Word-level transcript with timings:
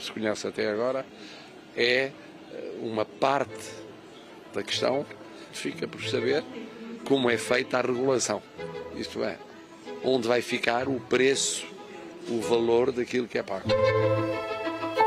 que 0.00 0.06
se 0.06 0.12
conhece 0.12 0.48
até 0.48 0.68
agora, 0.70 1.04
é 1.76 2.10
uma 2.80 3.04
parte 3.04 3.70
da 4.52 4.62
questão, 4.62 5.06
fica 5.52 5.86
por 5.86 6.02
saber 6.02 6.42
como 7.04 7.30
é 7.30 7.36
feita 7.36 7.78
a 7.78 7.82
regulação. 7.82 8.42
Isto 8.96 9.22
é, 9.22 9.36
onde 10.02 10.26
vai 10.26 10.42
ficar 10.42 10.88
o 10.88 10.98
preço, 10.98 11.66
o 12.28 12.40
valor 12.40 12.90
daquilo 12.90 13.28
que 13.28 13.38
é 13.38 13.42
pago. 13.42 13.68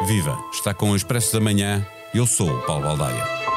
Viva! 0.06 0.38
Está 0.52 0.74
com 0.74 0.92
o 0.92 0.96
Expresso 0.96 1.34
da 1.34 1.40
Manhã. 1.40 1.86
Eu 2.14 2.28
sou 2.28 2.50
o 2.50 2.62
Paulo 2.62 2.84
Baldaia. 2.84 3.53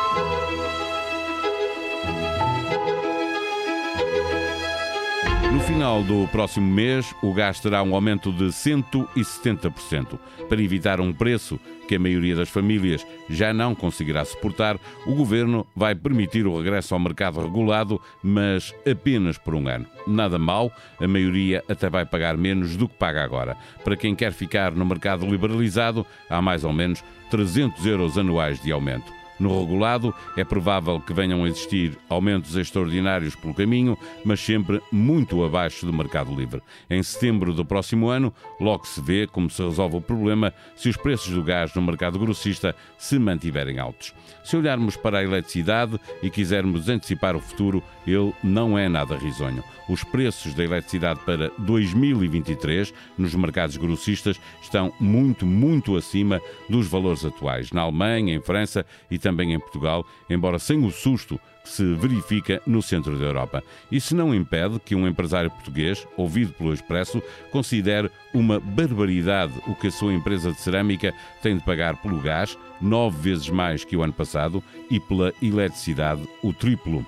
No 5.57 5.63
final 5.63 6.03
do 6.03 6.29
próximo 6.29 6.71
mês, 6.71 7.15
o 7.23 7.33
gás 7.33 7.59
terá 7.61 7.83
um 7.83 7.95
aumento 7.95 8.31
de 8.31 8.45
170%. 8.45 10.19
Para 10.51 10.63
evitar 10.63 11.01
um 11.01 11.15
preço 11.15 11.59
que 11.89 11.97
a 11.97 11.99
maioria 11.99 12.37
das 12.37 12.51
famílias 12.51 13.07
já 13.27 13.55
não 13.55 13.75
conseguirá 13.75 14.23
suportar, 14.27 14.79
o 15.07 15.15
governo 15.15 15.67
vai 15.75 15.95
permitir 15.95 16.47
o 16.47 16.59
regresso 16.59 16.93
ao 16.93 17.01
mercado 17.01 17.41
regulado, 17.41 17.99
mas 18.23 18.75
apenas 18.87 19.39
por 19.39 19.55
um 19.55 19.67
ano. 19.67 19.87
Nada 20.07 20.39
mal, 20.39 20.71
a 21.01 21.09
maioria 21.09 21.65
até 21.71 21.89
vai 21.89 22.05
pagar 22.05 22.37
menos 22.37 22.77
do 22.77 22.87
que 22.87 22.99
paga 22.99 23.25
agora. 23.25 23.57
Para 23.83 23.97
quem 23.97 24.15
quer 24.15 24.35
ficar 24.35 24.73
no 24.73 24.85
mercado 24.85 25.25
liberalizado, 25.25 26.05
há 26.29 26.43
mais 26.43 26.65
ou 26.65 26.73
menos 26.75 27.03
300 27.31 27.87
euros 27.87 28.19
anuais 28.19 28.61
de 28.63 28.71
aumento. 28.71 29.11
No 29.39 29.61
regulado, 29.61 30.15
é 30.37 30.45
provável 30.45 31.01
que 31.01 31.13
venham 31.13 31.45
a 31.45 31.49
existir 31.49 31.99
aumentos 32.09 32.57
extraordinários 32.57 33.35
pelo 33.35 33.55
caminho, 33.55 33.99
mas 34.25 34.41
sempre 34.41 34.81
muito 34.91 35.45
abaixo 35.45 35.85
do 35.85 35.93
mercado 35.93 36.35
livre. 36.35 36.63
Em 36.89 37.03
setembro 37.03 37.53
do 37.53 37.65
próximo 37.65 38.09
ano, 38.09 38.33
logo 38.61 38.87
se 38.87 39.01
vê 39.01 39.27
como 39.27 39.51
se 39.51 39.63
resolve 39.63 39.97
o 39.97 40.01
problema 40.01 40.53
se 40.75 40.89
os 40.89 40.97
preços 40.97 41.33
do 41.33 41.43
gás 41.43 41.75
no 41.75 41.83
mercado 41.83 42.19
grossista 42.19 42.75
se 42.99 43.19
mantiverem 43.19 43.79
altos. 43.79 44.15
Se 44.43 44.57
olharmos 44.57 44.97
para 44.97 45.19
a 45.19 45.25
eletricidade 45.25 45.99
e 46.23 46.31
quisermos 46.31 46.89
antecipar 46.89 47.37
o 47.37 47.41
futuro, 47.41 47.83
ele 48.07 48.33
não 48.43 48.79
é 48.79 48.89
nada 48.89 49.17
risonho. 49.17 49.63
Os 49.89 50.03
preços 50.03 50.55
da 50.55 50.65
eletricidade 50.65 51.21
para 51.25 51.51
2023 51.59 52.93
nos 53.17 53.35
mercados 53.35 53.77
grossistas 53.77 54.41
estão 54.63 54.93
muito, 54.99 55.47
muito 55.47 55.97
acima 55.97 56.41
dos 56.69 56.89
valores 56.89 57.25
atuais. 57.25 57.71
Na 57.71 57.83
Alemanha, 57.83 58.35
em 58.35 58.41
França 58.41 58.85
e 59.11 59.19
também 59.27 59.53
em 59.53 59.59
Portugal, 59.59 60.07
embora 60.31 60.57
sem 60.57 60.87
o 60.87 60.91
susto 60.93 61.41
que 61.65 61.69
se 61.69 61.95
verifica 61.97 62.63
no 62.65 62.81
centro 62.81 63.19
da 63.19 63.25
Europa. 63.25 63.61
Isso 63.91 64.15
não 64.15 64.33
impede 64.33 64.79
que 64.79 64.95
um 64.95 65.05
empresário 65.05 65.51
português, 65.51 66.07
ouvido 66.17 66.53
pelo 66.53 66.73
Expresso, 66.73 67.21
considere 67.51 68.09
uma 68.33 68.61
barbaridade 68.61 69.53
o 69.67 69.75
que 69.75 69.89
a 69.89 69.91
sua 69.91 70.15
empresa 70.15 70.53
de 70.53 70.61
cerâmica 70.61 71.13
tem 71.43 71.57
de 71.57 71.65
pagar 71.65 71.97
pelo 71.97 72.21
gás, 72.21 72.57
nove 72.81 73.31
vezes 73.31 73.49
mais 73.49 73.85
que 73.85 73.97
o 73.97 74.03
ano 74.05 74.13
passado, 74.13 74.63
e 74.89 75.01
pela 75.01 75.33
eletricidade, 75.43 76.23
o 76.41 76.53
triplo. 76.53 77.05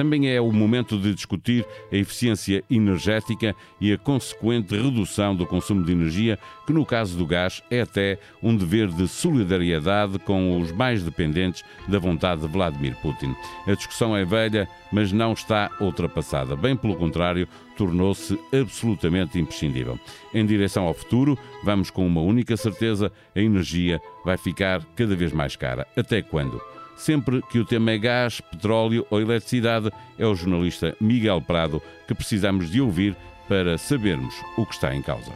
Também 0.00 0.30
é 0.30 0.40
o 0.40 0.50
momento 0.50 0.98
de 0.98 1.14
discutir 1.14 1.62
a 1.92 1.94
eficiência 1.94 2.64
energética 2.70 3.54
e 3.78 3.92
a 3.92 3.98
consequente 3.98 4.74
redução 4.74 5.36
do 5.36 5.46
consumo 5.46 5.84
de 5.84 5.92
energia, 5.92 6.38
que 6.66 6.72
no 6.72 6.86
caso 6.86 7.18
do 7.18 7.26
gás 7.26 7.62
é 7.70 7.82
até 7.82 8.18
um 8.42 8.56
dever 8.56 8.88
de 8.88 9.06
solidariedade 9.06 10.18
com 10.20 10.58
os 10.58 10.72
mais 10.72 11.02
dependentes 11.02 11.62
da 11.86 11.98
vontade 11.98 12.40
de 12.40 12.48
Vladimir 12.48 12.96
Putin. 13.02 13.34
A 13.66 13.74
discussão 13.74 14.16
é 14.16 14.24
velha, 14.24 14.66
mas 14.90 15.12
não 15.12 15.34
está 15.34 15.70
ultrapassada. 15.78 16.56
Bem 16.56 16.74
pelo 16.74 16.96
contrário, 16.96 17.46
tornou-se 17.76 18.40
absolutamente 18.58 19.38
imprescindível. 19.38 20.00
Em 20.32 20.46
direção 20.46 20.86
ao 20.86 20.94
futuro, 20.94 21.38
vamos 21.62 21.90
com 21.90 22.06
uma 22.06 22.22
única 22.22 22.56
certeza: 22.56 23.12
a 23.36 23.38
energia 23.38 24.00
vai 24.24 24.38
ficar 24.38 24.82
cada 24.96 25.14
vez 25.14 25.30
mais 25.30 25.56
cara. 25.56 25.86
Até 25.94 26.22
quando? 26.22 26.58
Sempre 27.00 27.40
que 27.40 27.58
o 27.58 27.64
tema 27.64 27.92
é 27.92 27.98
gás, 27.98 28.42
petróleo 28.42 29.06
ou 29.08 29.22
eletricidade, 29.22 29.90
é 30.18 30.26
o 30.26 30.34
jornalista 30.34 30.94
Miguel 31.00 31.40
Prado 31.40 31.82
que 32.06 32.14
precisamos 32.14 32.70
de 32.70 32.78
ouvir 32.78 33.16
para 33.48 33.78
sabermos 33.78 34.34
o 34.58 34.66
que 34.66 34.74
está 34.74 34.94
em 34.94 35.00
causa. 35.00 35.32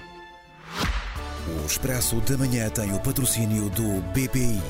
O 1.48 1.66
Expresso 1.66 2.20
da 2.20 2.36
Manhã 2.36 2.68
tem 2.68 2.92
o 2.92 3.00
patrocínio 3.00 3.70
do 3.70 4.02
BPI. 4.12 4.60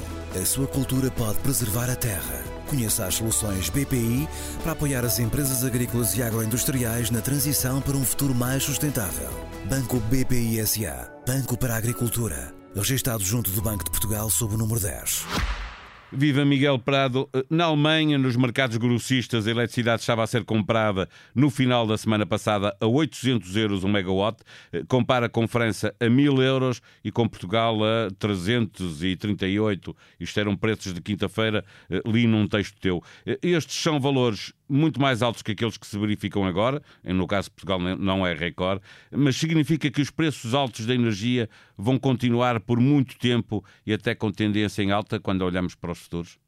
A 0.41 0.47
sua 0.47 0.69
cultura 0.69 1.11
pode 1.11 1.39
preservar 1.41 1.91
a 1.91 1.97
terra. 1.97 2.45
Conheça 2.69 3.07
as 3.07 3.17
soluções 3.17 3.69
BPI 3.71 4.29
para 4.63 4.73
apoiar 4.73 5.05
as 5.05 5.19
empresas 5.19 5.65
agrícolas 5.65 6.17
e 6.17 6.23
agroindustriais 6.23 7.11
na 7.11 7.21
transição 7.21 7.81
para 7.81 7.97
um 7.97 8.05
futuro 8.05 8.35
mais 8.35 8.63
sustentável. 8.63 9.31
Banco 9.65 9.99
BPI 9.99 10.65
SA. 10.65 11.13
Banco 11.27 11.59
para 11.59 11.75
a 11.75 11.77
Agricultura. 11.77 12.55
Registrado 12.75 13.25
junto 13.25 13.51
do 13.51 13.61
Banco 13.61 13.85
de 13.85 13.91
Portugal 13.91 14.31
sob 14.31 14.55
o 14.55 14.59
número 14.59 14.79
10. 14.79 15.27
Viva 16.17 16.45
Miguel 16.45 16.79
Prado. 16.79 17.29
Eh, 17.35 17.45
na 17.51 17.65
Alemanha, 17.65 18.17
nos 18.17 18.37
mercados 18.37 18.77
grossistas, 18.77 19.49
a 19.49 19.51
eletricidade 19.51 20.01
estava 20.01 20.23
a 20.23 20.27
ser 20.27 20.45
comprada 20.45 21.09
no 21.35 21.51
final 21.51 21.87
da 21.87 21.99
semana 21.99 22.25
passada 22.25 22.77
a 22.81 22.87
800 22.87 23.57
euros 23.57 23.85
um 23.85 23.89
megawatt. 23.89 24.41
Eh, 24.73 24.85
compara 24.87 25.29
com 25.29 25.49
França 25.49 25.93
a 25.99 26.09
1000 26.09 26.41
euros 26.41 26.81
e 27.05 27.11
com 27.11 27.29
Portugal 27.29 27.79
a 27.83 28.11
338. 28.17 29.97
Isto 30.21 30.41
eram 30.41 30.57
preços 30.57 30.95
de 30.95 31.01
quinta-feira, 31.01 31.65
eh, 31.91 32.01
li 32.07 32.29
num 32.29 32.47
texto 32.47 32.79
teu. 32.81 33.03
Estes 33.43 33.75
são 33.75 33.99
valores 33.99 34.53
muito 34.69 35.01
mais 35.01 35.23
altos 35.23 35.43
que 35.43 35.53
aqueles 35.53 35.77
que 35.77 35.87
se 35.87 35.99
verificam 35.99 36.45
agora, 36.45 36.83
no 37.03 37.27
caso 37.27 37.49
de 37.49 37.55
Portugal 37.55 37.79
não 37.97 38.27
é 38.27 38.35
recorde, 38.35 38.81
mas 39.11 39.37
significa 39.37 39.91
que 39.91 40.01
os 40.01 40.11
preços 40.11 40.55
altos 40.55 40.87
da 40.87 40.95
energia 40.95 41.49
vão 41.77 41.99
continuar 41.99 42.61
por 42.61 42.81
muito 42.81 43.19
tempo 43.19 43.65
e 43.87 43.93
até 43.93 44.15
com 44.15 44.31
tendência 44.31 44.83
em 44.83 44.91
alta 44.91 45.21
quando 45.21 45.43
olhamos 45.43 45.75
para 45.75 45.93
os 45.93 45.99
futuros? 45.99 46.39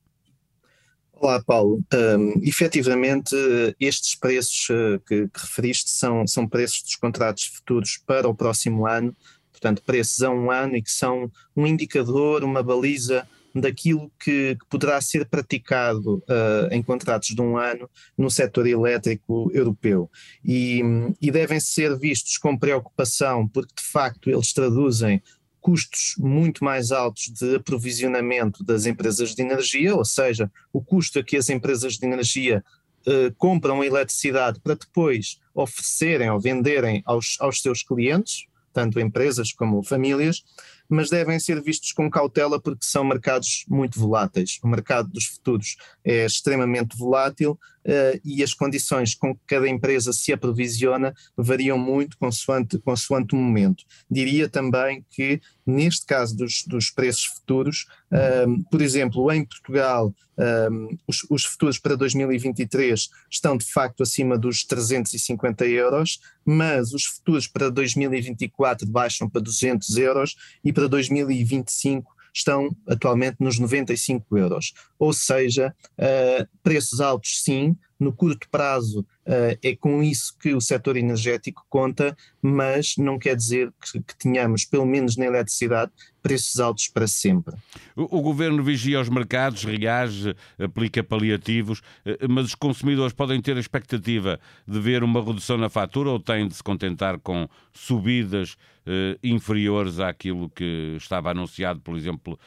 Olá, 1.19 1.43
Paulo. 1.43 1.82
Um, 1.94 2.43
efetivamente, 2.43 3.34
estes 3.81 4.15
preços 4.15 4.69
uh, 4.69 5.00
que, 5.06 5.27
que, 5.28 5.41
referiste 5.41 5.88
são, 5.88 6.27
são 6.27 6.47
preços 6.47 6.83
dos 6.83 6.94
contratos 6.97 7.44
futuros 7.44 7.98
para 8.06 8.28
o 8.28 8.34
próximo 8.34 8.87
ano, 8.87 9.16
portanto, 9.50 9.83
preços 9.83 10.22
a 10.22 10.31
um 10.31 10.50
ano 10.50 10.77
e 10.77 10.83
que 10.83 10.93
são 10.93 11.33
um 11.56 11.66
indicador, 11.66 12.44
uma 12.44 12.62
baliza 12.62 13.27
daquilo 13.61 14.11
que, 14.19 14.56
que 14.56 14.67
poderá 14.69 15.00
ser 15.00 15.27
praticado 15.27 16.17
uh, 16.17 16.72
em 16.72 16.83
contratos 16.83 17.28
de 17.28 17.41
um 17.41 17.56
ano 17.56 17.89
no 18.17 18.31
setor 18.31 18.67
elétrico 18.67 19.50
europeu. 19.53 20.11
E, 20.44 20.81
e 21.21 21.31
devem 21.31 21.61
ser 21.61 21.97
vistos 21.99 22.37
com 22.39 22.56
preocupação, 22.56 23.49
porque 23.49 23.75
de 23.77 23.84
facto 23.84 24.31
eles 24.31 24.53
traduzem 24.53 25.22
custos 25.61 26.15
muito 26.16 26.62
mais 26.62 26.93
altos 26.93 27.25
de 27.25 27.56
aprovisionamento 27.56 28.62
das 28.62 28.87
empresas 28.87 29.34
de 29.34 29.43
energia, 29.43 29.97
ou 29.97 30.05
seja, 30.05 30.50
o 30.72 30.81
custo 30.81 31.19
a 31.19 31.25
que 31.25 31.37
as 31.37 31.50
empresas 31.50 31.95
de 31.95 32.06
energia 32.06 32.62
uh, 33.06 33.34
compram 33.37 33.83
eletricidade 33.83 34.61
para 34.61 34.77
depois 34.77 35.41
oferecerem 35.53 36.31
ou 36.31 36.39
venderem 36.39 37.03
aos, 37.05 37.37
aos 37.41 37.61
seus 37.61 37.83
clientes, 37.83 38.47
tanto 38.72 39.00
empresas 39.00 39.53
como 39.53 39.83
famílias, 39.83 40.45
mas 40.89 41.11
devem 41.11 41.39
ser 41.39 41.63
vistos 41.63 41.93
com 41.93 42.11
cautela 42.11 42.61
porque 42.61 42.85
são 42.85 43.05
mercados 43.05 43.65
muito 43.69 43.99
voláteis. 43.99 44.59
O 44.63 44.69
mercado 44.69 45.09
dos 45.09 45.27
futuros 45.27 45.77
é 46.05 46.25
extremamente 46.27 46.97
volátil 46.97 47.59
uh, 47.87 48.21
e 48.25 48.43
as 48.43 48.53
condições 48.53 49.15
com 49.15 49.35
que 49.35 49.41
cada 49.47 49.69
empresa 49.69 50.13
se 50.13 50.33
aprovisiona 50.33 51.15
variam 51.37 51.79
muito 51.79 52.19
consoante, 52.19 52.79
consoante 52.79 53.35
o 53.35 53.39
momento. 53.39 53.85
Diria 54.11 54.49
também 54.49 55.05
que, 55.11 55.41
neste 55.67 56.05
caso 56.05 56.37
dos, 56.37 56.65
dos 56.67 56.91
preços 56.91 57.25
futuros, 57.25 57.87
uh, 58.13 58.65
por 58.71 58.83
exemplo, 58.83 59.31
em 59.33 59.45
Portugal, 59.45 60.09
uh, 60.39 60.99
os, 61.07 61.27
os 61.31 61.45
futuros 61.45 61.79
para 61.79 61.97
2023 61.97 63.09
estão 63.31 63.57
de 63.57 63.65
facto 63.65 64.03
acima 64.03 64.37
dos 64.37 64.65
350 64.65 65.67
euros, 65.67 66.21
mas 66.45 66.93
os 66.93 67.05
futuros 67.05 67.49
para 67.49 67.71
2024 67.71 68.87
baixam 68.87 69.29
para 69.29 69.43
200 69.43 69.97
euros 69.97 70.37
e 70.65 70.73
para 70.77 70.89
2025 70.89 72.15
estão 72.35 72.69
atualmente 72.87 73.37
nos 73.41 73.59
95 73.59 74.37
euros. 74.37 74.75
Ou 74.99 75.11
seja, 75.11 75.75
uh, 75.99 76.47
preços 76.63 77.01
altos 77.01 77.43
sim, 77.43 77.75
no 77.98 78.13
curto 78.13 78.48
prazo 78.51 79.01
uh, 79.01 79.59
é 79.63 79.75
com 79.77 80.03
isso 80.03 80.37
que 80.39 80.54
o 80.54 80.60
setor 80.60 80.97
energético 80.97 81.65
conta, 81.69 82.16
mas 82.41 82.95
não 82.98 83.19
quer 83.19 83.37
dizer 83.37 83.72
que, 83.81 84.01
que 84.01 84.16
tenhamos, 84.16 84.65
pelo 84.65 84.87
menos 84.87 85.16
na 85.16 85.27
eletricidade, 85.27 85.93
preços 86.22 86.59
altos 86.59 86.89
para 86.89 87.07
sempre. 87.07 87.54
O, 87.95 88.19
o, 88.19 88.21
governo 88.21 88.63
vigia 88.63 89.01
os 89.01 89.09
mercados, 89.09 89.65
reage, 89.65 90.34
aplica 90.59 91.03
paliativos, 91.03 91.81
eh, 92.04 92.27
mas 92.28 92.47
os 92.47 92.54
consumidores 92.54 93.13
podem 93.13 93.41
ter 93.41 93.57
a 93.57 93.60
expectativa 93.60 94.41
de 94.66 94.81
ver 94.81 95.04
uma 95.04 95.25
redução 95.25 95.57
na 95.57 95.69
fatura 95.69 96.10
ou 96.10 96.19
têm 96.19 96.48
de 96.48 96.54
se 96.54 96.63
contentar 96.63 97.19
com 97.21 97.48
subidas 97.72 98.57
eh, 98.84 99.16
inferiores 99.22 100.01
àquilo 100.01 100.51
que 100.51 100.97
estava 100.97 101.31
anunciado, 101.31 101.81
por 101.81 101.97
exemplo, 101.97 102.39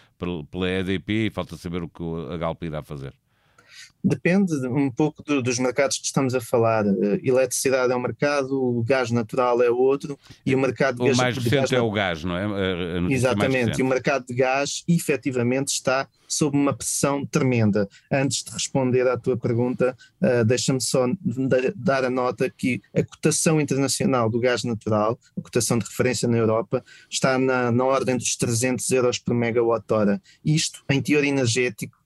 pela 0.51 0.69
EDP 0.69 1.27
e 1.27 1.29
falta 1.29 1.55
saber 1.55 1.81
o 1.81 1.89
que 1.89 2.03
a 2.33 2.37
Galp 2.37 2.61
irá 2.63 2.83
fazer? 2.83 3.13
Depende 4.03 4.53
um 4.67 4.89
pouco 4.89 5.21
do, 5.23 5.41
dos 5.41 5.59
mercados 5.59 5.97
que 5.97 6.05
estamos 6.05 6.33
a 6.33 6.41
falar. 6.41 6.85
Uh, 6.85 7.19
eletricidade 7.23 7.91
é 7.91 7.95
um 7.95 8.01
mercado, 8.01 8.51
o 8.51 8.83
gás 8.83 9.11
natural 9.11 9.61
é 9.61 9.69
outro 9.69 10.17
e 10.45 10.55
o 10.55 10.59
mercado 10.59 10.97
de 10.97 11.01
o 11.01 11.05
gás... 11.05 11.17
O 11.17 11.21
mais 11.21 11.37
recente 11.37 11.75
é 11.75 11.81
o 11.81 11.91
gás, 11.91 12.23
não 12.23 12.35
é? 12.35 12.45
Exatamente, 13.09 13.79
e 13.79 13.83
o 13.83 13.85
mercado 13.85 14.25
de 14.25 14.33
gás 14.33 14.83
efetivamente 14.87 15.69
está 15.69 16.07
sob 16.27 16.55
uma 16.55 16.73
pressão 16.73 17.25
tremenda. 17.25 17.89
Antes 18.11 18.43
de 18.43 18.51
responder 18.51 19.07
à 19.07 19.17
tua 19.17 19.35
pergunta, 19.35 19.97
uh, 20.21 20.45
deixa-me 20.45 20.79
só 20.79 21.05
dar 21.75 22.05
a 22.05 22.09
nota 22.09 22.49
que 22.49 22.81
a 22.95 23.03
cotação 23.03 23.59
internacional 23.59 24.29
do 24.29 24.39
gás 24.39 24.63
natural, 24.63 25.19
a 25.37 25.41
cotação 25.41 25.77
de 25.77 25.85
referência 25.85 26.27
na 26.27 26.37
Europa, 26.37 26.83
está 27.09 27.37
na, 27.37 27.71
na 27.71 27.83
ordem 27.83 28.15
dos 28.15 28.35
300 28.35 28.89
euros 28.91 29.17
por 29.17 29.33
megawatt-hora. 29.33 30.21
Isto, 30.45 30.83
em 30.89 31.01
teor 31.01 31.23
energético, 31.23 31.97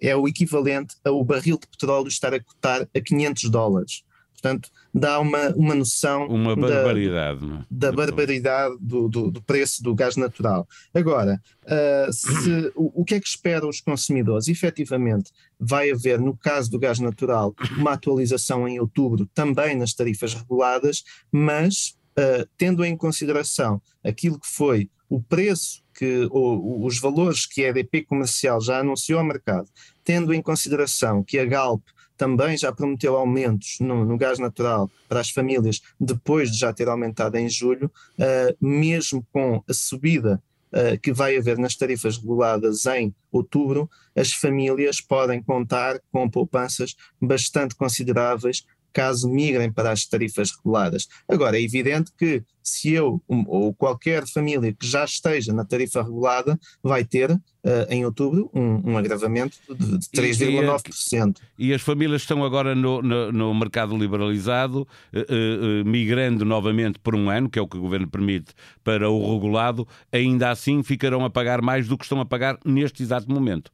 é 0.00 0.14
o 0.16 0.28
equivalente 0.28 0.96
ao 1.04 1.24
barril 1.24 1.58
de 1.58 1.66
petróleo 1.66 2.08
estar 2.08 2.32
a 2.34 2.40
cotar 2.40 2.88
a 2.94 3.00
500 3.00 3.50
dólares. 3.50 4.04
Portanto, 4.42 4.70
dá 4.92 5.20
uma, 5.20 5.50
uma 5.50 5.74
noção 5.74 6.26
uma 6.26 6.56
barbaridade, 6.56 7.46
da, 7.46 7.54
é? 7.54 7.64
da 7.70 7.92
barbaridade 7.92 8.76
do, 8.80 9.08
do, 9.08 9.30
do, 9.30 9.40
preço 9.40 9.80
do 9.84 9.94
gás 9.94 10.16
natural. 10.16 10.66
Agora, 10.92 11.40
uh, 11.64 12.12
se, 12.12 12.72
o, 12.74 13.02
o, 13.02 13.04
que 13.04 13.14
é 13.14 13.20
que 13.20 13.28
esperam 13.28 13.68
os 13.68 13.80
consumidores? 13.80 14.48
Efetivamente, 14.48 15.30
vai 15.60 15.92
haver, 15.92 16.18
no 16.18 16.36
caso 16.36 16.68
do 16.68 16.78
gás 16.78 16.98
natural, 16.98 17.54
uma 17.78 17.92
atualização 17.92 18.66
em 18.66 18.80
outubro 18.80 19.26
também 19.32 19.76
nas 19.76 19.94
tarifas 19.94 20.34
reguladas, 20.34 21.04
mas 21.30 21.96
uh, 22.18 22.44
tendo 22.58 22.84
em 22.84 22.96
consideração 22.96 23.80
aquilo 24.02 24.40
que 24.40 24.48
foi 24.48 24.90
o 25.08 25.22
preço 25.22 25.81
que 25.94 26.28
os 26.30 26.98
valores 26.98 27.46
que 27.46 27.64
a 27.64 27.68
EDP 27.68 28.02
comercial 28.02 28.60
já 28.60 28.78
anunciou 28.78 29.18
ao 29.18 29.24
mercado, 29.24 29.68
tendo 30.04 30.32
em 30.32 30.42
consideração 30.42 31.22
que 31.22 31.38
a 31.38 31.44
Galp 31.44 31.82
também 32.16 32.56
já 32.56 32.72
prometeu 32.72 33.16
aumentos 33.16 33.78
no, 33.80 34.04
no, 34.04 34.16
gás 34.16 34.38
natural 34.38 34.90
para 35.08 35.20
as 35.20 35.30
famílias 35.30 35.80
depois 35.98 36.52
de 36.52 36.58
já 36.58 36.72
ter 36.72 36.88
aumentado 36.88 37.36
em 37.36 37.48
julho, 37.48 37.90
uh, 38.18 38.56
mesmo 38.64 39.26
com 39.32 39.62
a 39.68 39.74
subida 39.74 40.40
uh, 40.72 40.98
que 41.00 41.12
vai 41.12 41.36
haver 41.36 41.58
nas 41.58 41.74
tarifas 41.74 42.18
reguladas 42.18 42.86
em 42.86 43.12
outubro, 43.30 43.90
as 44.14 44.32
famílias 44.32 45.00
podem 45.00 45.42
contar 45.42 46.00
com 46.12 46.28
poupanças 46.28 46.94
bastante 47.20 47.74
consideráveis 47.74 48.64
caso 48.92 49.28
migrem 49.28 49.72
para 49.72 49.90
as 49.90 50.06
tarifas 50.06 50.50
reguladas. 50.56 51.08
Agora, 51.28 51.58
é 51.58 51.62
evidente 51.62 52.12
que 52.16 52.42
se 52.62 52.92
eu 52.92 53.20
ou 53.28 53.74
qualquer 53.74 54.26
família 54.26 54.72
que 54.72 54.86
já 54.86 55.04
esteja 55.04 55.52
na 55.52 55.64
tarifa 55.64 56.02
regulada 56.02 56.58
vai 56.82 57.04
ter 57.04 57.30
uh, 57.30 57.40
em 57.88 58.04
outubro 58.04 58.50
um, 58.54 58.92
um 58.92 58.96
agravamento 58.96 59.56
de, 59.68 59.98
de 59.98 60.06
3,9%. 60.08 61.38
E, 61.58 61.68
e, 61.68 61.74
as 61.74 61.82
famílias 61.82 62.22
estão 62.22 62.44
agora 62.44 62.74
no, 62.74 63.02
no, 63.02 63.32
no 63.32 63.54
mercado 63.54 63.96
liberalizado, 63.96 64.86
uh, 65.12 65.18
uh, 65.18 65.84
migrando 65.84 66.44
novamente 66.44 66.98
por 66.98 67.14
um 67.14 67.28
ano, 67.28 67.50
que 67.50 67.58
é 67.58 67.62
o 67.62 67.66
que 67.66 67.76
o 67.76 67.80
governo 67.80 68.08
permite, 68.08 68.52
para 68.84 69.10
o 69.10 69.34
regulado, 69.34 69.86
ainda 70.12 70.50
assim 70.50 70.82
ficarão 70.82 71.24
a 71.24 71.30
pagar 71.30 71.60
mais 71.60 71.88
do 71.88 71.98
que 71.98 72.04
estão 72.04 72.20
a 72.20 72.24
pagar 72.24 72.58
neste 72.64 73.02
exato 73.02 73.30
momento. 73.30 73.72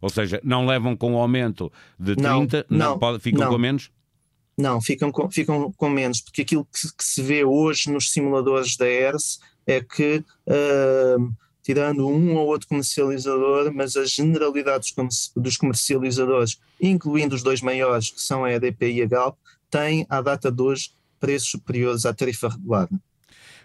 Ou 0.00 0.08
seja, 0.08 0.40
não 0.42 0.66
levam 0.66 0.96
com 0.96 1.14
o 1.14 1.18
aumento 1.18 1.70
de 1.98 2.16
30, 2.16 2.66
não, 2.68 2.78
não, 2.78 2.90
não 2.92 2.98
pode, 2.98 3.22
ficam 3.22 3.44
não. 3.44 3.52
com 3.52 3.58
menos? 3.58 3.90
Não, 4.60 4.78
ficam 4.80 5.10
com, 5.10 5.30
ficam 5.30 5.72
com 5.72 5.88
menos, 5.88 6.20
porque 6.20 6.42
aquilo 6.42 6.66
que, 6.66 6.94
que 6.94 7.04
se 7.04 7.22
vê 7.22 7.42
hoje 7.44 7.90
nos 7.90 8.12
simuladores 8.12 8.76
da 8.76 8.86
ERS 8.86 9.40
é 9.66 9.80
que, 9.80 10.22
uh, 10.46 11.32
tirando 11.62 12.06
um 12.06 12.36
ou 12.36 12.46
outro 12.46 12.68
comercializador, 12.68 13.72
mas 13.72 13.96
a 13.96 14.04
generalidade 14.04 14.92
dos, 14.94 15.32
dos 15.34 15.56
comercializadores, 15.56 16.60
incluindo 16.80 17.34
os 17.34 17.42
dois 17.42 17.62
maiores, 17.62 18.10
que 18.10 18.20
são 18.20 18.44
a 18.44 18.52
EDP 18.52 18.92
e 18.92 19.02
a 19.02 19.06
Galp, 19.06 19.38
tem, 19.70 20.04
à 20.10 20.20
data 20.20 20.52
de 20.52 20.60
hoje, 20.60 20.90
preços 21.18 21.50
superiores 21.50 22.04
à 22.04 22.12
tarifa 22.12 22.48
regulada. 22.48 22.90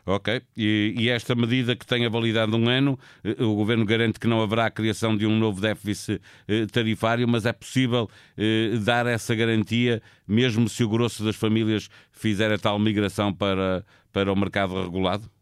Ok. 0.08 0.40
E, 0.56 0.94
e, 0.96 1.10
esta 1.10 1.34
medida 1.34 1.76
que 1.76 1.86
tem 1.86 2.06
a 2.06 2.10
validade 2.10 2.52
de 2.52 2.58
um 2.58 2.70
ano, 2.70 3.00
eh, 3.24 3.44
o 3.44 3.56
Governo 3.56 3.84
garante 3.84 4.20
que 4.20 4.28
não 4.28 4.40
haverá 4.40 4.68
a 4.68 4.72
criação 4.72 5.18
de 5.18 5.26
um 5.26 5.40
novo 5.40 5.60
déficit 5.60 6.22
eh, 6.48 6.68
tarifário, 6.68 7.28
mas 7.28 7.44
é 7.46 7.52
possível 7.52 8.08
eh, 8.38 8.78
dar 8.84 9.08
essa 9.08 9.34
garantia, 9.34 10.04
mesmo 10.28 10.70
se 10.70 10.84
o 10.84 10.90
grosso 10.90 11.24
das 11.24 11.36
famílias 11.36 11.90
fizer 12.12 12.52
a 12.52 12.58
tal 12.60 12.78
migração 12.78 13.34
para, 13.34 13.84
para 14.14 14.32
o 14.32 14.36
mercado 14.36 14.80
regulado? 14.84 15.35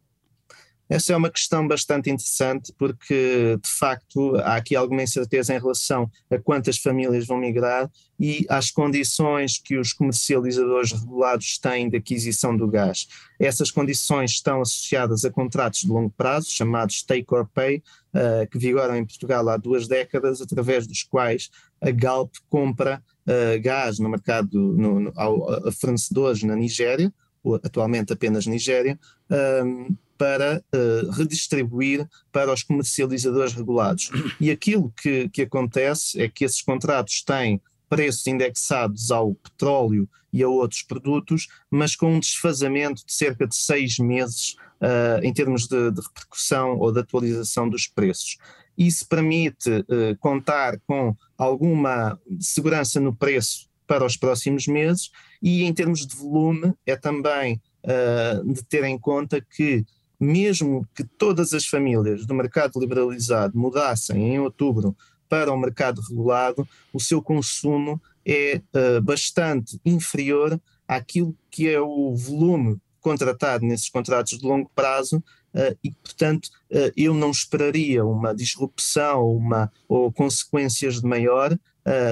Essa 0.89 1.13
é 1.13 1.17
uma 1.17 1.29
questão 1.29 1.67
bastante 1.67 2.09
interessante 2.09 2.73
porque, 2.77 3.57
de 3.61 3.69
facto, 3.69 4.35
há 4.37 4.55
aqui 4.55 4.75
alguma 4.75 5.01
incerteza 5.01 5.55
em 5.55 5.59
relação 5.59 6.09
a 6.29 6.37
quantas 6.37 6.77
famílias 6.77 7.25
vão 7.25 7.37
migrar 7.37 7.89
e 8.19 8.45
às 8.49 8.69
condições 8.69 9.57
que 9.57 9.77
os 9.77 9.93
comercializadores 9.93 10.91
regulados 10.91 11.57
têm 11.57 11.89
de 11.89 11.97
aquisição 11.97 12.55
do 12.55 12.67
gás. 12.67 13.07
Essas 13.39 13.71
condições 13.71 14.31
estão 14.31 14.61
associadas 14.61 15.25
a 15.25 15.31
contratos 15.31 15.81
de 15.81 15.87
longo 15.87 16.11
prazo, 16.11 16.51
chamados 16.51 17.01
take 17.03 17.25
or 17.29 17.47
pay, 17.53 17.81
uh, 18.13 18.47
que 18.49 18.57
vigoram 18.57 18.95
em 18.95 19.05
Portugal 19.05 19.47
há 19.49 19.57
duas 19.57 19.87
décadas, 19.87 20.41
através 20.41 20.85
dos 20.85 21.03
quais 21.03 21.49
a 21.81 21.91
Galp 21.91 22.33
compra 22.49 23.03
uh, 23.27 23.61
gás 23.61 23.99
no 23.99 24.09
mercado 24.09 24.73
no, 24.73 24.99
no, 24.99 25.13
ao, 25.15 25.67
a 25.67 25.71
fornecedores 25.71 26.43
na 26.43 26.55
Nigéria, 26.55 27.11
atualmente 27.63 28.13
apenas 28.13 28.45
Nigéria, 28.45 28.97
um, 29.65 29.95
para 30.23 30.63
uh, 30.73 31.11
redistribuir 31.11 32.07
para 32.31 32.53
os 32.53 32.63
comercializadores 32.63 33.51
regulados. 33.51 34.09
E 34.39 34.49
aquilo 34.49 34.89
que, 34.95 35.27
que 35.27 35.41
acontece 35.41 36.21
é 36.21 36.29
que 36.29 36.45
esses 36.45 36.61
contratos 36.61 37.21
têm 37.23 37.59
preços 37.89 38.25
indexados 38.25 39.11
ao 39.11 39.35
petróleo 39.35 40.07
e 40.31 40.41
a 40.41 40.47
outros 40.47 40.81
produtos, 40.81 41.49
mas 41.69 41.93
com 41.93 42.15
um 42.15 42.21
desfazamento 42.21 43.05
de 43.05 43.13
cerca 43.13 43.45
de 43.45 43.53
seis 43.53 43.99
meses 43.99 44.55
uh, 44.79 45.21
em 45.21 45.33
termos 45.33 45.67
de, 45.67 45.91
de, 45.91 45.99
repercussão 45.99 46.79
ou 46.79 46.93
de 46.93 47.01
atualização 47.01 47.67
dos 47.67 47.85
preços. 47.85 48.37
Isso 48.77 49.05
permite 49.05 49.69
uh, 49.69 50.17
contar 50.21 50.79
com 50.87 51.13
alguma 51.37 52.17
segurança 52.39 52.97
no 52.97 53.13
preço 53.13 53.67
para 53.85 54.05
os 54.05 54.15
próximos 54.15 54.67
meses 54.67 55.11
e, 55.41 55.65
em 55.65 55.73
termos 55.73 56.07
de 56.07 56.15
volume, 56.15 56.73
é 56.85 56.95
também 56.95 57.61
uh, 57.83 58.53
de 58.53 58.63
ter 58.63 58.85
em 58.85 58.97
conta 58.97 59.41
que 59.41 59.85
mesmo 60.23 60.87
que 60.95 61.03
todas 61.03 61.53
as 61.53 61.67
famílias 61.67 62.25
do 62.25 62.33
mercado 62.33 62.79
liberalizado 62.79 63.57
mudassem 63.57 64.33
em 64.33 64.39
outubro 64.39 64.95
para 65.27 65.51
o 65.51 65.57
mercado 65.57 66.01
regulado, 66.01 66.67
o 66.93 66.99
seu 66.99 67.21
consumo 67.21 68.01
é 68.25 68.61
uh, 68.73 69.01
bastante 69.01 69.79
inferior 69.85 70.59
àquilo 70.87 71.35
que 71.51 71.67
é 71.67 71.79
o 71.79 72.15
volume 72.15 72.79
contratado 73.01 73.65
nesses 73.65 73.89
contratos 73.89 74.37
de 74.37 74.45
longo 74.45 74.69
prazo 74.73 75.17
uh, 75.17 75.77
e, 75.83 75.91
portanto, 75.91 76.45
uh, 76.71 76.91
eu 76.95 77.13
não 77.13 77.31
esperaria 77.31 78.05
uma 78.05 78.33
disrupção 78.33 79.27
uma, 79.27 79.71
ou 79.87 80.11
consequências 80.11 81.01
de 81.01 81.07
maior, 81.07 81.57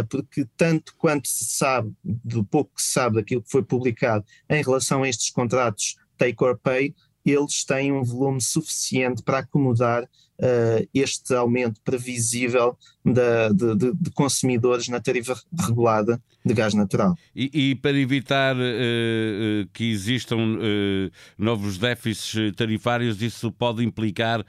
porque 0.10 0.46
tanto 0.58 0.94
quanto 0.98 1.30
se 1.30 1.46
sabe, 1.46 1.94
do 2.04 2.44
pouco 2.44 2.76
que 2.76 2.82
se 2.82 2.92
sabe 2.92 3.16
daquilo 3.16 3.42
que 3.42 3.50
foi 3.50 3.64
publicado 3.64 4.26
em 4.50 4.62
relação 4.62 5.02
a 5.02 5.08
estes 5.08 5.30
contratos 5.30 5.96
take 6.18 6.44
or 6.44 6.58
pay, 6.58 6.94
eles 7.26 7.64
têm 7.64 7.92
um 7.92 8.04
volume 8.04 8.42
suficiente 8.42 9.22
para 9.24 9.40
acomodar 9.40 10.04
uh, 10.04 10.88
este 10.94 11.34
aumento 11.34 11.80
previsível 11.84 12.78
de, 13.06 13.76
de, 13.76 13.94
de, 13.94 14.12
consumidores 14.12 14.88
na 14.88 15.00
tarifa 15.00 15.40
regulada 15.60 16.22
de 16.44 16.54
gás 16.54 16.74
natural. 16.74 17.16
E, 17.36 17.72
e 17.72 17.76
para 17.76 17.98
evitar 17.98 18.56
uh, 18.56 19.68
que 19.74 19.92
existam 19.92 20.38
uh, 20.38 21.12
novos 21.38 21.78
déficits 21.78 22.56
tarifários, 22.56 23.22
isso 23.22 23.52
pode 23.52 23.84
implicar 23.84 24.46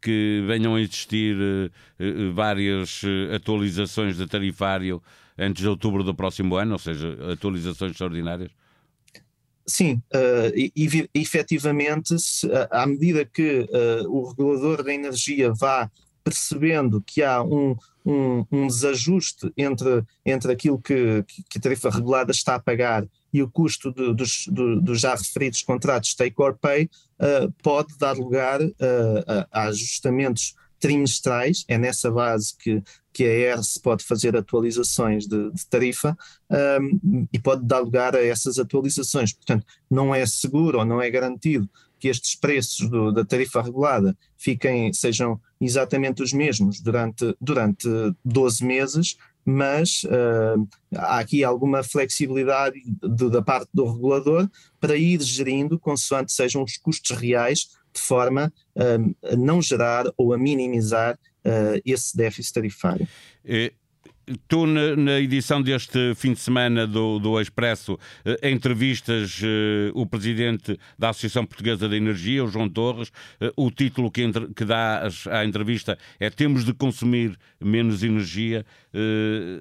que 0.00 0.44
venham 0.46 0.74
a 0.74 0.80
existir 0.80 1.36
várias 2.34 3.02
atualizações 3.34 4.16
de 4.16 4.26
tarifário 4.26 5.02
antes 5.36 5.62
de 5.62 5.68
outubro 5.68 6.04
do 6.04 6.14
próximo 6.14 6.56
ano, 6.56 6.72
ou 6.72 6.78
seja, 6.78 7.16
atualizações 7.32 7.92
extraordinárias? 7.92 8.50
Sim, 9.68 10.02
uh, 10.14 10.50
e, 10.56 10.72
e, 10.74 11.20
efetivamente, 11.20 12.18
se, 12.18 12.48
à 12.70 12.86
medida 12.86 13.22
que 13.26 13.68
uh, 13.70 14.10
o 14.10 14.28
regulador 14.28 14.82
da 14.82 14.94
energia 14.94 15.52
vá 15.52 15.90
percebendo 16.24 17.02
que 17.06 17.22
há 17.22 17.42
um, 17.42 17.76
um, 18.04 18.46
um 18.50 18.66
desajuste 18.66 19.52
entre, 19.58 20.02
entre 20.24 20.52
aquilo 20.52 20.78
que, 20.78 21.22
que, 21.50 21.58
a 21.58 21.60
tarifa 21.60 21.90
regulada 21.90 22.32
está 22.32 22.54
a 22.54 22.58
pagar 22.58 23.06
e 23.30 23.42
o 23.42 23.50
custo 23.50 23.92
de, 23.92 24.14
dos, 24.14 24.46
do, 24.48 24.80
dos 24.80 25.00
já 25.00 25.14
referidos 25.14 25.60
contratos 25.60 26.14
take 26.14 26.34
or 26.38 26.56
pay, 26.56 26.88
uh, 27.20 27.52
pode 27.62 27.96
dar 27.98 28.16
lugar 28.16 28.60
a, 28.62 29.46
a 29.52 29.64
ajustamentos 29.68 30.54
trimestrais, 30.78 31.64
é 31.68 31.76
nessa 31.76 32.10
base 32.10 32.54
que, 32.56 32.82
que 33.12 33.24
a 33.24 33.54
ERS 33.54 33.78
pode 33.78 34.04
fazer 34.04 34.36
atualizações 34.36 35.26
de, 35.26 35.50
de 35.50 35.66
tarifa 35.66 36.16
um, 36.80 37.26
e 37.32 37.38
pode 37.38 37.64
dar 37.64 37.80
lugar 37.80 38.14
a 38.14 38.24
essas 38.24 38.58
atualizações. 38.58 39.32
Portanto, 39.32 39.66
não 39.90 40.14
é 40.14 40.24
seguro 40.24 40.78
ou 40.78 40.84
não 40.84 41.00
é 41.02 41.10
garantido 41.10 41.68
que 41.98 42.08
estes 42.08 42.34
preços 42.34 42.88
do, 42.88 43.12
da 43.12 43.24
tarifa 43.24 43.60
regulada 43.60 44.16
fiquem, 44.36 44.92
sejam 44.92 45.40
exatamente 45.60 46.22
os 46.22 46.32
mesmos 46.32 46.80
durante, 46.80 47.34
durante 47.40 47.88
12 48.24 48.64
meses, 48.64 49.16
mas 49.44 50.02
uh, 50.04 50.68
há 50.94 51.18
aqui 51.18 51.42
alguma 51.42 51.82
flexibilidade 51.82 52.78
de, 52.84 53.30
da 53.30 53.40
parte 53.40 53.70
do 53.72 53.90
regulador 53.90 54.48
para 54.78 54.96
ir 54.96 55.20
gerindo 55.22 55.78
consoante 55.78 56.32
sejam 56.32 56.62
os 56.62 56.76
custos 56.76 57.16
reais, 57.16 57.70
de 57.98 58.06
forma 58.06 58.52
uh, 58.76 59.28
a 59.32 59.36
não 59.36 59.60
gerar 59.60 60.06
ou 60.16 60.32
a 60.32 60.38
minimizar 60.38 61.14
uh, 61.14 61.80
esse 61.84 62.16
déficit 62.16 62.54
tarifário. 62.54 63.08
E 63.44 63.72
Tu, 64.46 64.66
na, 64.66 65.18
edição 65.20 65.62
deste 65.62 66.14
fim 66.14 66.34
de 66.34 66.38
semana 66.38 66.86
do, 66.86 67.18
do 67.18 67.40
Expresso, 67.40 67.98
eh, 68.26 68.50
entrevistas 68.50 69.40
o 69.94 70.04
presidente 70.04 70.78
da 70.98 71.08
Associação 71.08 71.46
Portuguesa 71.46 71.88
da 71.88 71.96
Energia, 71.96 72.44
o 72.44 72.48
João 72.48 72.68
Torres. 72.68 73.10
O 73.56 73.70
título 73.70 74.10
que, 74.10 74.20
entre, 74.20 74.48
que 74.52 74.66
dá 74.66 75.08
à 75.30 75.46
entrevista 75.46 75.96
é 76.20 76.28
Temos 76.28 76.62
de 76.62 76.74
consumir 76.74 77.38
menos 77.58 78.02
energia. 78.02 78.66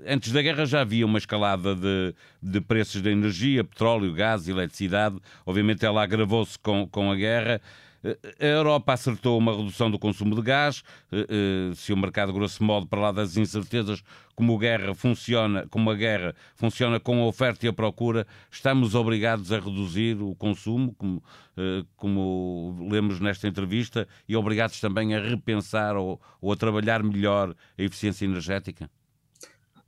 Antes 0.05 0.33
da 0.33 0.41
guerra 0.41 0.65
já 0.65 0.81
havia 0.81 1.05
uma 1.05 1.17
escalada 1.17 1.73
de, 1.73 2.13
de 2.41 2.59
preços 2.59 3.01
da 3.01 3.09
energia, 3.09 3.63
petróleo, 3.63 4.13
gás, 4.13 4.49
eletricidade. 4.49 5.17
Obviamente 5.45 5.85
ela 5.85 6.03
agravou-se 6.03 6.59
com, 6.59 6.85
com 6.87 7.09
a 7.09 7.15
guerra. 7.15 7.61
A 8.39 8.45
Europa 8.45 8.93
acertou 8.93 9.37
uma 9.37 9.55
redução 9.55 9.89
do 9.89 9.99
consumo 9.99 10.35
de 10.35 10.41
gás. 10.41 10.83
Eh, 11.11 11.27
eh, 11.29 11.75
se 11.75 11.91
o 11.91 11.97
mercado, 11.97 12.31
grosso 12.31 12.63
modo, 12.63 12.87
para 12.87 12.99
lá 12.99 13.11
das 13.11 13.35
incertezas, 13.37 14.03
como 14.35 14.57
guerra 14.57 14.93
funciona, 14.93 15.67
como 15.67 15.89
a 15.89 15.95
guerra 15.95 16.35
funciona 16.55 16.99
com 16.99 17.21
a 17.23 17.25
oferta 17.25 17.65
e 17.65 17.69
a 17.69 17.73
procura, 17.73 18.25
estamos 18.51 18.95
obrigados 18.95 19.51
a 19.51 19.59
reduzir 19.59 20.21
o 20.21 20.35
consumo, 20.35 20.93
como, 20.95 21.23
eh, 21.57 21.83
como 21.95 22.87
lemos 22.89 23.19
nesta 23.19 23.47
entrevista, 23.47 24.07
e 24.27 24.35
obrigados 24.35 24.79
também 24.79 25.15
a 25.15 25.19
repensar 25.19 25.95
ou, 25.95 26.21
ou 26.39 26.51
a 26.51 26.55
trabalhar 26.55 27.03
melhor 27.03 27.55
a 27.77 27.81
eficiência 27.81 28.25
energética? 28.25 28.89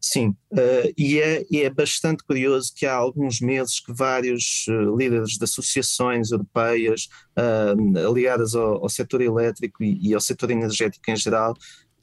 Sim, 0.01 0.29
uh, 0.53 0.93
e, 0.97 1.19
é, 1.19 1.45
e, 1.51 1.61
é, 1.61 1.69
bastante 1.69 2.23
curioso 2.23 2.71
que 2.73 2.85
há 2.85 2.93
alguns 2.93 3.41
meses 3.41 3.81
que 3.81 3.91
vários 3.91 4.65
uh, 4.69 4.95
líderes 4.95 5.31
de 5.31 5.43
associações 5.43 6.31
europeias 6.31 7.09
uh, 7.37 8.13
ligadas 8.13 8.55
ao, 8.55 8.81
ao, 8.83 8.87
setor 8.87 9.21
elétrico 9.21 9.83
e, 9.83 9.99
e, 10.09 10.13
ao 10.13 10.21
setor 10.21 10.51
energético 10.51 11.11
em 11.11 11.17
geral 11.17 11.53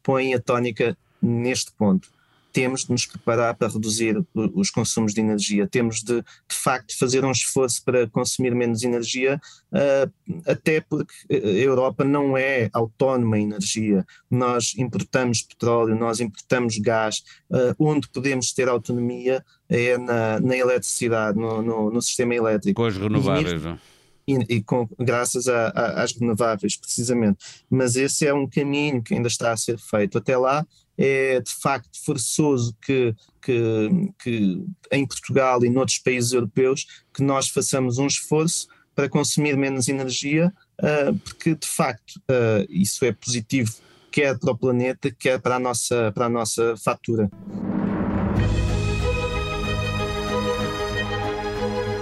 põem 0.02 0.34
a 0.34 0.40
tónica 0.40 0.96
neste 1.22 1.72
ponto 1.72 2.10
temos 2.56 2.86
de 2.86 2.90
nos 2.90 3.04
preparar 3.04 3.54
para 3.54 3.68
reduzir 3.68 4.16
os 4.34 4.70
consumos 4.70 5.12
de 5.12 5.20
energia, 5.20 5.68
temos 5.68 6.02
de, 6.02 6.22
de 6.22 6.56
facto, 6.56 6.98
fazer 6.98 7.22
um 7.22 7.30
esforço 7.30 7.84
para 7.84 8.08
consumir 8.08 8.54
menos 8.54 8.82
energia, 8.82 9.38
uh, 9.70 10.40
até 10.50 10.80
porque 10.80 11.12
a 11.30 11.34
Europa 11.34 12.02
não 12.02 12.34
é 12.34 12.70
autónoma 12.72 13.38
em 13.38 13.42
energia. 13.42 14.06
Nós 14.30 14.72
importamos 14.78 15.42
petróleo, 15.42 15.94
nós 15.94 16.18
importamos 16.18 16.78
gás, 16.78 17.22
uh, 17.50 17.76
onde 17.78 18.08
podemos 18.08 18.50
ter 18.54 18.70
autonomia 18.70 19.44
é 19.68 19.98
na, 19.98 20.40
na 20.40 20.56
eletricidade, 20.56 21.38
no, 21.38 21.60
no, 21.60 21.90
no, 21.90 22.00
sistema 22.00 22.34
elétrico. 22.34 22.80
Com 22.80 22.86
as 22.86 22.96
renováveis, 22.96 23.62
não? 23.62 23.78
e, 24.26 24.56
e 24.56 24.62
com, 24.62 24.88
graças 24.98 25.46
a, 25.46 25.68
a, 25.68 26.02
às 26.02 26.12
renováveis, 26.12 26.74
precisamente. 26.74 27.38
Mas 27.68 27.96
esse 27.96 28.26
é 28.26 28.32
um 28.32 28.48
caminho 28.48 29.02
que 29.02 29.12
ainda 29.12 29.28
está 29.28 29.52
a 29.52 29.56
ser 29.58 29.78
feito. 29.78 30.16
Até 30.16 30.38
lá, 30.38 30.66
é 30.98 31.40
de 31.40 31.52
facto 31.60 32.04
forçoso 32.04 32.74
que, 32.80 33.14
que, 33.42 34.12
que 34.22 34.64
em 34.90 35.06
Portugal 35.06 35.64
e 35.64 35.70
noutros 35.70 35.98
países 35.98 36.32
europeus 36.32 36.86
que 37.12 37.22
nós 37.22 37.48
façamos 37.48 37.98
um 37.98 38.06
esforço 38.06 38.68
para 38.94 39.08
consumir 39.08 39.56
menos 39.56 39.88
energia, 39.88 40.52
uh, 40.80 41.14
porque 41.18 41.54
de 41.54 41.66
facto 41.66 42.16
uh, 42.30 42.66
isso 42.70 43.04
é 43.04 43.12
positivo 43.12 43.74
quer 44.16 44.38
para 44.38 44.50
o 44.50 44.56
planeta, 44.56 45.10
quer 45.10 45.38
para 45.38 45.56
a 45.56 45.58
nossa, 45.58 46.10
para 46.12 46.24
a 46.24 46.28
nossa 46.30 46.74
fatura. 46.78 47.30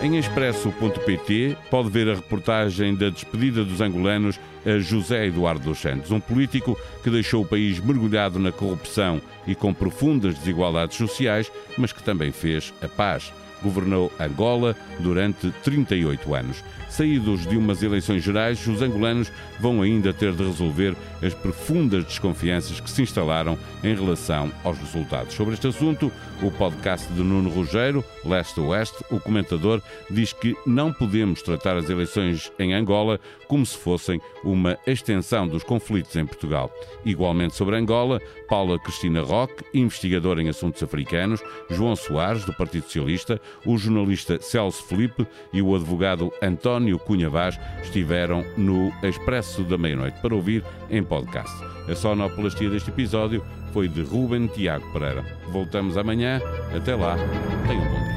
Em 0.04 0.18
expresso.pt 0.18 1.56
pode 1.70 1.88
ver 1.88 2.10
a 2.10 2.14
reportagem 2.14 2.94
da 2.94 3.08
despedida 3.08 3.64
dos 3.64 3.80
angolanos 3.80 4.38
a 4.62 4.78
José 4.78 5.28
Eduardo 5.28 5.64
dos 5.64 5.78
Santos, 5.78 6.10
um 6.10 6.20
político 6.20 6.78
que 7.02 7.08
deixou 7.08 7.42
o 7.42 7.46
país 7.46 7.80
mergulhado 7.80 8.38
na 8.38 8.52
corrupção 8.52 9.18
e 9.46 9.54
com 9.54 9.72
profundas 9.72 10.34
desigualdades 10.34 10.98
sociais, 10.98 11.50
mas 11.78 11.90
que 11.90 12.02
também 12.02 12.32
fez 12.32 12.70
a 12.82 12.86
paz. 12.86 13.32
Governou 13.62 14.12
Angola 14.18 14.76
durante 15.00 15.50
38 15.62 16.34
anos. 16.34 16.64
Saídos 16.88 17.44
de 17.46 17.56
umas 17.56 17.82
eleições 17.82 18.22
gerais, 18.22 18.64
os 18.68 18.80
angolanos 18.80 19.32
vão 19.58 19.82
ainda 19.82 20.12
ter 20.12 20.32
de 20.32 20.44
resolver 20.44 20.94
as 21.20 21.34
profundas 21.34 22.04
desconfianças 22.04 22.78
que 22.78 22.90
se 22.90 23.02
instalaram 23.02 23.58
em 23.82 23.94
relação 23.94 24.52
aos 24.62 24.78
resultados. 24.78 25.34
Sobre 25.34 25.54
este 25.54 25.66
assunto, 25.66 26.12
o 26.40 26.50
podcast 26.52 27.12
de 27.12 27.20
Nuno 27.20 27.50
Rogério, 27.50 28.04
Leste 28.24 28.60
Oeste, 28.60 29.04
o 29.10 29.18
comentador, 29.18 29.82
diz 30.08 30.32
que 30.32 30.56
não 30.64 30.92
podemos 30.92 31.42
tratar 31.42 31.76
as 31.76 31.90
eleições 31.90 32.52
em 32.58 32.74
Angola 32.74 33.18
como 33.48 33.64
se 33.66 33.76
fossem 33.76 34.20
uma 34.42 34.78
extensão 34.86 35.48
dos 35.48 35.62
conflitos 35.62 36.14
em 36.16 36.26
Portugal. 36.26 36.70
Igualmente 37.04 37.54
sobre 37.54 37.76
Angola, 37.76 38.20
Paula 38.48 38.78
Cristina 38.78 39.22
Roque, 39.22 39.64
investigadora 39.74 40.42
em 40.42 40.48
assuntos 40.48 40.82
africanos, 40.82 41.40
João 41.70 41.96
Soares, 41.96 42.44
do 42.44 42.52
Partido 42.52 42.84
Socialista, 42.84 43.40
o 43.64 43.76
jornalista 43.76 44.40
Celso 44.40 44.84
Felipe 44.84 45.26
e 45.52 45.60
o 45.62 45.74
advogado 45.74 46.32
António 46.42 46.98
Cunha 46.98 47.28
Vaz 47.30 47.58
estiveram 47.82 48.44
no 48.56 48.92
Expresso 49.02 49.62
da 49.62 49.78
Meia-Noite 49.78 50.20
para 50.20 50.34
ouvir 50.34 50.64
em 50.90 51.02
podcast. 51.02 51.52
A 51.88 51.94
sonoplastia 51.94 52.70
deste 52.70 52.90
episódio 52.90 53.44
foi 53.72 53.88
de 53.88 54.02
Ruben 54.02 54.46
Tiago 54.46 54.90
Pereira. 54.92 55.24
Voltamos 55.50 55.98
amanhã. 55.98 56.40
Até 56.74 56.94
lá. 56.94 57.16
Tenham 57.66 57.82
um 57.82 57.88
bom 57.88 58.04
dia. 58.04 58.14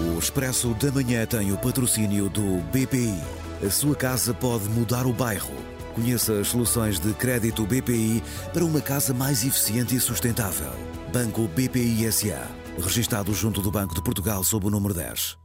O 0.00 0.18
Expresso 0.18 0.74
da 0.74 0.92
Manhã 0.92 1.26
tem 1.26 1.52
o 1.52 1.58
patrocínio 1.58 2.28
do 2.30 2.62
BPI. 2.72 3.39
A 3.62 3.68
sua 3.68 3.94
casa 3.94 4.32
pode 4.32 4.70
mudar 4.70 5.06
o 5.06 5.12
bairro. 5.12 5.54
Conheça 5.94 6.40
as 6.40 6.48
soluções 6.48 6.98
de 6.98 7.12
crédito 7.12 7.66
BPI 7.66 8.22
para 8.54 8.64
uma 8.64 8.80
casa 8.80 9.12
mais 9.12 9.44
eficiente 9.44 9.94
e 9.94 10.00
sustentável. 10.00 10.72
Banco 11.12 11.46
BPI 11.48 12.10
SA. 12.10 12.48
Registrado 12.78 13.34
junto 13.34 13.60
do 13.60 13.70
Banco 13.70 13.94
de 13.94 14.02
Portugal 14.02 14.42
sob 14.44 14.66
o 14.66 14.70
número 14.70 14.94
10. 14.94 15.39